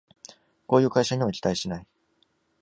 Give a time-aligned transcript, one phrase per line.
[0.65, 1.87] こういう会社には期待しない